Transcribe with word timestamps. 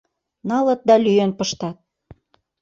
Налыт 0.49 0.81
да 0.87 0.95
лӱен 1.03 1.31
пыштат! 1.37 1.77